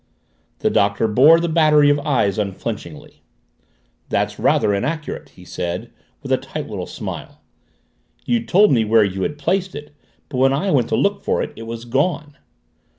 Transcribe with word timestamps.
The 0.57 0.71
Doctor 0.71 1.07
bore 1.07 1.39
the 1.39 1.47
battery 1.47 1.91
of 1.91 1.99
eyes 1.99 2.39
unflinchingly. 2.39 3.21
"That's 4.09 4.39
rather 4.39 4.73
inaccurate," 4.73 5.29
he 5.35 5.45
said, 5.45 5.91
with 6.23 6.31
a 6.31 6.37
tight 6.37 6.67
little 6.67 6.87
smile. 6.87 7.39
"You 8.25 8.43
told 8.43 8.71
me 8.71 8.83
where 8.83 9.03
you 9.03 9.21
had 9.21 9.37
placed 9.37 9.75
it, 9.75 9.93
but 10.27 10.37
when 10.39 10.53
I 10.53 10.71
went 10.71 10.89
to 10.89 10.95
look 10.95 11.21
for 11.23 11.43
it, 11.43 11.53
it 11.55 11.67
was 11.67 11.85
gone." 11.85 12.35